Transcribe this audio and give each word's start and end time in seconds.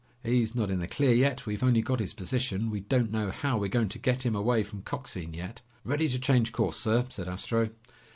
"He's 0.23 0.55
not 0.55 0.71
in 0.71 0.79
the 0.79 0.87
clear 0.87 1.11
yet. 1.13 1.45
We've 1.45 1.61
only 1.61 1.83
got 1.83 1.99
his 1.99 2.15
position. 2.15 2.71
We 2.71 2.79
don't 2.79 3.11
know 3.11 3.29
how 3.29 3.59
we're 3.59 3.67
going 3.67 3.89
to 3.89 3.99
get 3.99 4.25
him 4.25 4.35
away 4.35 4.63
from 4.63 4.81
Coxine 4.81 5.35
yet." 5.35 5.61
"Ready 5.83 6.07
to 6.07 6.17
change 6.17 6.51
course, 6.53 6.77
sir," 6.77 7.05
said 7.09 7.27
Astro. 7.27 7.69